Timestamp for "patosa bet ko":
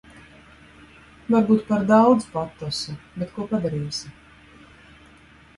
2.37-3.49